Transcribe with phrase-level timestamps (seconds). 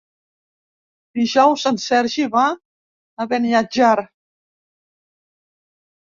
[1.19, 3.93] Dijous en Sergi va a Beniatjar.